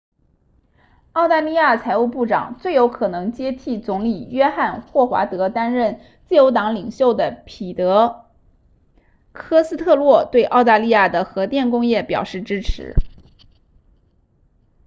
[1.11, 8.25] 澳大利亚财务部长最有可能接替总理约翰霍华德担任自由党领袖的彼得
[9.31, 12.95] 科斯特洛对澳大利亚的核电工业表示支持